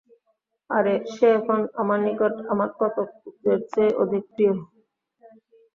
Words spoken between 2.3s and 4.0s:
আমার কতক পুত্রের চেয়ে